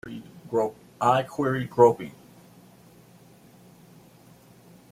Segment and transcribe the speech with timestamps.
[0.99, 2.15] I queried, groping.